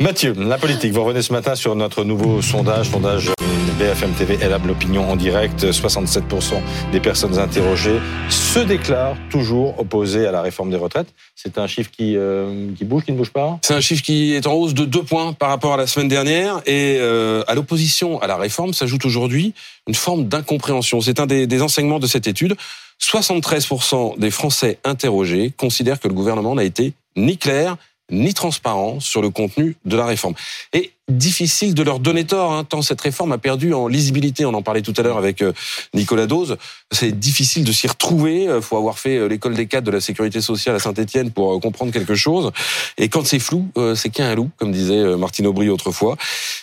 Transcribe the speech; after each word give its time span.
Mathieu, 0.00 0.32
la 0.32 0.56
politique, 0.56 0.94
vous 0.94 1.04
revenez 1.04 1.20
ce 1.20 1.30
matin 1.30 1.54
sur 1.54 1.76
notre 1.76 2.04
nouveau 2.04 2.40
sondage, 2.40 2.88
sondage 2.88 3.30
BFM 3.78 4.12
TV 4.12 4.38
élable 4.42 4.68
l'opinion 4.68 5.10
en 5.10 5.14
direct. 5.14 5.62
67% 5.62 6.54
des 6.90 7.00
personnes 7.00 7.38
interrogées 7.38 7.98
se 8.30 8.60
déclarent 8.60 9.16
toujours 9.30 9.78
opposées 9.78 10.26
à 10.26 10.32
la 10.32 10.40
réforme 10.40 10.70
des 10.70 10.78
retraites. 10.78 11.08
C'est 11.34 11.58
un 11.58 11.66
chiffre 11.66 11.90
qui, 11.90 12.16
euh, 12.16 12.68
qui 12.78 12.86
bouge, 12.86 13.04
qui 13.04 13.12
ne 13.12 13.18
bouge 13.18 13.30
pas? 13.30 13.58
C'est 13.60 13.74
un 13.74 13.80
chiffre 13.80 14.02
qui 14.02 14.34
est 14.34 14.46
en 14.46 14.54
hausse 14.54 14.72
de 14.72 14.86
deux 14.86 15.02
points 15.02 15.34
par 15.34 15.50
rapport 15.50 15.74
à 15.74 15.76
la 15.76 15.86
semaine 15.86 16.08
dernière. 16.08 16.62
Et 16.64 16.96
euh, 16.98 17.42
à 17.46 17.54
l'opposition 17.54 18.22
à 18.22 18.26
la 18.26 18.36
réforme 18.36 18.72
s'ajoute 18.72 19.04
aujourd'hui 19.04 19.52
une 19.86 19.94
forme 19.94 20.24
d'incompréhension. 20.24 21.02
C'est 21.02 21.20
un 21.20 21.26
des 21.26 21.62
enseignements 21.62 21.98
de 21.98 22.06
cette 22.06 22.26
étude. 22.26 22.56
73% 23.02 24.18
des 24.18 24.30
Français 24.30 24.78
interrogés 24.84 25.52
considèrent 25.56 26.00
que 26.00 26.08
le 26.08 26.14
gouvernement 26.14 26.54
n'a 26.54 26.64
été 26.64 26.94
ni 27.16 27.36
clair 27.36 27.76
ni 28.10 28.34
transparent 28.34 29.00
sur 29.00 29.22
le 29.22 29.30
contenu 29.30 29.76
de 29.84 29.96
la 29.96 30.06
réforme. 30.06 30.34
Et 30.72 30.92
difficile 31.10 31.74
de 31.74 31.82
leur 31.82 31.98
donner 31.98 32.24
tort, 32.24 32.52
hein, 32.52 32.64
tant 32.64 32.82
cette 32.82 33.00
réforme 33.00 33.32
a 33.32 33.38
perdu 33.38 33.74
en 33.74 33.88
lisibilité. 33.88 34.44
On 34.44 34.54
en 34.54 34.62
parlait 34.62 34.82
tout 34.82 34.94
à 34.96 35.02
l'heure 35.02 35.18
avec 35.18 35.42
euh, 35.42 35.52
Nicolas 35.94 36.26
Dose. 36.26 36.56
C'est 36.90 37.18
difficile 37.18 37.64
de 37.64 37.72
s'y 37.72 37.86
retrouver. 37.86 38.44
Il 38.44 38.48
euh, 38.48 38.60
faut 38.60 38.76
avoir 38.76 38.98
fait 38.98 39.16
euh, 39.16 39.26
l'école 39.26 39.54
des 39.54 39.66
cadres 39.66 39.86
de 39.86 39.92
la 39.92 40.00
sécurité 40.00 40.40
sociale 40.40 40.76
à 40.76 40.78
Saint-Etienne 40.78 41.30
pour 41.30 41.60
comprendre 41.60 41.92
quelque 41.92 42.14
chose. 42.14 42.50
Et 42.96 43.08
quand 43.08 43.26
c'est 43.26 43.38
flou, 43.38 43.68
c'est 43.94 44.10
qu'un 44.10 44.34
loup, 44.34 44.50
comme 44.56 44.72
disait 44.72 45.16
Martine 45.16 45.46
Aubry 45.46 45.68
autrefois. 45.68 46.16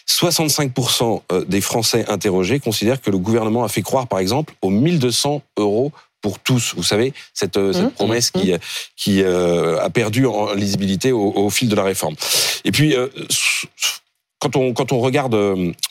65% 0.08 1.46
des 1.48 1.62
Français 1.62 2.06
interrogés 2.08 2.60
considèrent 2.60 3.02
que 3.02 3.12
le 3.12 3.18
gouvernement 3.18 3.64
a 3.64 3.68
fait 3.68 3.82
croire, 3.82 4.08
par 4.08 4.20
exemple, 4.20 4.54
aux 4.62 4.70
1200 4.70 5.42
euros 5.58 5.92
pour 6.22 6.40
tous. 6.40 6.74
Vous 6.76 6.84
savez, 6.84 7.14
cette, 7.34 7.58
euh, 7.58 7.74
cette 7.74 7.84
mmh. 7.84 7.92
promesse 7.92 8.32
qui, 8.32 8.54
mmh. 8.54 8.60
qui 8.96 9.24
euh, 9.24 9.82
a 9.82 9.90
perdu 9.90 10.26
en 10.26 10.54
lisibilité 10.54 11.12
au, 11.12 11.32
au, 11.36 11.50
fil 11.50 11.70
de 11.70 11.76
la 11.76 11.84
réforme. 11.84 12.16
Et 12.66 12.72
puis, 12.72 12.96
euh, 12.96 13.08
quand 14.40 14.56
on, 14.56 14.74
quand 14.74 14.92
on 14.92 15.00
regarde 15.00 15.36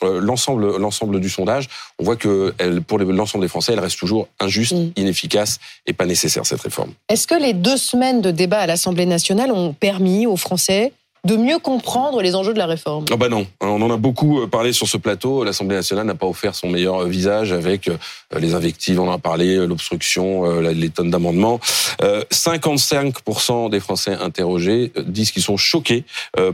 l'ensemble, 0.01 0.77
l'ensemble 0.77 1.19
du 1.19 1.29
sondage, 1.29 1.67
on 1.99 2.05
voit 2.05 2.15
que 2.15 2.53
elle, 2.59 2.81
pour 2.81 2.97
l'ensemble 2.97 3.43
des 3.43 3.49
Français, 3.49 3.73
elle 3.73 3.79
reste 3.79 3.99
toujours 3.99 4.29
injuste, 4.39 4.73
mmh. 4.73 4.91
inefficace 4.95 5.59
et 5.85 5.93
pas 5.93 6.05
nécessaire, 6.05 6.45
cette 6.45 6.61
réforme. 6.61 6.93
Est-ce 7.09 7.27
que 7.27 7.35
les 7.35 7.53
deux 7.53 7.77
semaines 7.77 8.21
de 8.21 8.31
débat 8.31 8.59
à 8.59 8.67
l'Assemblée 8.67 9.05
nationale 9.05 9.51
ont 9.51 9.73
permis 9.73 10.27
aux 10.27 10.37
Français 10.37 10.93
de 11.25 11.35
mieux 11.35 11.59
comprendre 11.59 12.21
les 12.21 12.35
enjeux 12.35 12.53
de 12.53 12.57
la 12.57 12.65
réforme 12.65 13.05
Ah 13.11 13.17
bah 13.17 13.29
non, 13.29 13.45
on 13.61 13.81
en 13.81 13.91
a 13.91 13.97
beaucoup 13.97 14.41
euh, 14.41 14.47
parlé 14.47 14.71
sur 14.71 14.87
ce 14.87 14.97
plateau. 14.97 15.43
L'Assemblée 15.43 15.75
nationale 15.75 16.05
n'a 16.05 16.15
pas 16.15 16.27
offert 16.27 16.55
son 16.55 16.69
meilleur 16.69 17.03
euh, 17.03 17.07
visage 17.07 17.51
avec 17.51 17.87
euh, 17.87 17.97
les 18.37 18.53
invectives, 18.53 18.99
on 18.99 19.09
en 19.09 19.13
a 19.13 19.17
parlé, 19.17 19.65
l'obstruction, 19.67 20.59
les 20.59 20.89
tonnes 20.89 21.09
d'amendements. 21.09 21.59
55% 22.01 23.69
des 23.69 23.79
Français 23.79 24.13
interrogés 24.13 24.91
disent 25.05 25.31
qu'ils 25.31 25.43
sont 25.43 25.55
choqués 25.55 26.03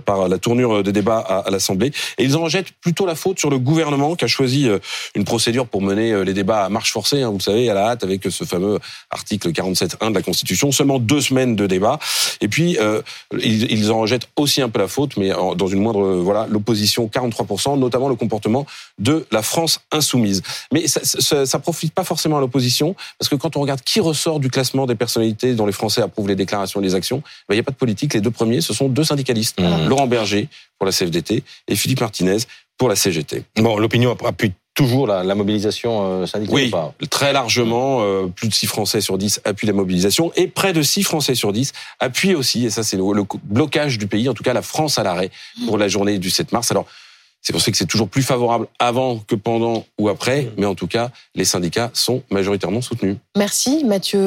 par 0.05 0.27
la 0.27 0.37
tournure 0.37 0.83
des 0.83 0.91
débats 0.91 1.19
à 1.19 1.49
l'Assemblée 1.49 1.91
et 2.19 2.23
ils 2.23 2.37
en 2.37 2.43
rejettent 2.43 2.71
plutôt 2.79 3.07
la 3.07 3.15
faute 3.15 3.39
sur 3.39 3.49
le 3.49 3.57
gouvernement 3.57 4.15
qui 4.15 4.25
a 4.25 4.27
choisi 4.27 4.69
une 5.15 5.25
procédure 5.25 5.65
pour 5.65 5.81
mener 5.81 6.23
les 6.23 6.33
débats 6.33 6.65
à 6.65 6.69
marche 6.69 6.91
forcée, 6.91 7.23
hein, 7.23 7.29
vous 7.29 7.37
le 7.37 7.43
savez, 7.43 7.69
à 7.69 7.73
la 7.73 7.87
hâte 7.89 8.03
avec 8.03 8.21
ce 8.29 8.43
fameux 8.43 8.79
article 9.09 9.49
47.1 9.49 10.09
de 10.09 10.15
la 10.15 10.21
Constitution. 10.21 10.71
Seulement 10.71 10.99
deux 10.99 11.21
semaines 11.21 11.55
de 11.55 11.65
débat 11.65 11.97
et 12.39 12.47
puis 12.47 12.77
ils 13.41 13.91
en 13.91 13.99
rejettent 13.99 14.27
aussi 14.35 14.52
un 14.61 14.69
peu 14.69 14.79
la 14.79 14.87
faute, 14.87 15.17
mais 15.17 15.29
dans 15.29 15.67
une 15.67 15.81
moindre, 15.81 16.15
voilà, 16.15 16.47
l'opposition 16.49 17.07
43%, 17.07 17.77
notamment 17.79 18.09
le 18.09 18.15
comportement 18.15 18.65
de 18.99 19.25
la 19.31 19.41
France 19.41 19.79
insoumise. 19.91 20.41
Mais 20.71 20.87
ça, 20.87 21.45
ça, 21.45 21.59
profite 21.59 21.93
pas 21.93 22.03
forcément 22.03 22.37
à 22.37 22.41
l'opposition, 22.41 22.95
parce 23.17 23.29
que 23.29 23.35
quand 23.35 23.57
on 23.57 23.61
regarde 23.61 23.81
qui 23.81 23.99
ressort 23.99 24.39
du 24.39 24.49
classement 24.49 24.85
des 24.85 24.95
personnalités 24.95 25.53
dont 25.55 25.65
les 25.65 25.71
Français 25.71 26.01
approuvent 26.01 26.27
les 26.27 26.35
déclarations 26.35 26.79
et 26.79 26.83
les 26.83 26.95
actions, 26.95 27.23
ben, 27.47 27.55
il 27.55 27.57
n'y 27.57 27.61
a 27.61 27.63
pas 27.63 27.71
de 27.71 27.77
politique. 27.77 28.13
Les 28.13 28.21
deux 28.21 28.31
premiers, 28.31 28.61
ce 28.61 28.73
sont 28.73 28.89
deux 28.89 29.03
syndicalistes, 29.03 29.59
mmh. 29.59 29.87
Laurent 29.87 30.07
Berger 30.07 30.49
pour 30.77 30.85
la 30.85 30.91
CFDT 30.91 31.43
et 31.67 31.75
Philippe 31.75 32.01
Martinez 32.01 32.37
pour 32.77 32.89
la 32.89 32.95
CGT. 32.95 33.43
Bon, 33.57 33.77
l'opinion 33.77 34.17
appuie 34.25 34.53
toujours 34.73 35.07
la, 35.07 35.23
la 35.23 35.35
mobilisation 35.35 36.21
euh, 36.21 36.25
syndicale 36.25 36.55
Oui, 36.55 36.71
très 37.09 37.33
largement. 37.33 38.01
Euh, 38.01 38.27
plus 38.27 38.47
de 38.47 38.53
6 38.53 38.67
Français 38.67 39.01
sur 39.01 39.17
10 39.17 39.41
appuient 39.45 39.67
la 39.67 39.73
mobilisation 39.73 40.31
et 40.35 40.47
près 40.47 40.73
de 40.73 40.81
6 40.81 41.03
Français 41.03 41.35
sur 41.35 41.53
10 41.53 41.73
appuient 41.99 42.35
aussi, 42.35 42.65
et 42.65 42.69
ça 42.69 42.83
c'est 42.83 42.97
le, 42.97 43.03
le, 43.13 43.23
blocage 43.43 43.97
du 43.97 44.07
pays, 44.07 44.29
en 44.29 44.33
tout 44.33 44.43
cas 44.43 44.53
la 44.53 44.61
France 44.61 44.97
à 44.97 45.03
l'arrêt 45.03 45.31
pour 45.67 45.77
la 45.77 45.87
journée 45.87 46.17
du 46.17 46.29
7 46.29 46.51
mars. 46.51 46.71
Alors, 46.71 46.85
c'est 47.43 47.51
pour 47.51 47.61
ça 47.61 47.71
que 47.71 47.77
c'est 47.77 47.85
toujours 47.85 48.07
plus 48.07 48.23
favorable 48.23 48.67
avant 48.79 49.19
que 49.19 49.35
pendant 49.35 49.85
ou 49.99 50.07
après, 50.07 50.49
mais 50.57 50.65
en 50.65 50.75
tout 50.75 50.87
cas, 50.87 51.11
les 51.35 51.43
syndicats 51.43 51.91
sont 51.93 52.23
majoritairement 52.31 52.81
soutenus. 52.81 53.17
Merci 53.37 53.83
Mathieu. 53.83 54.21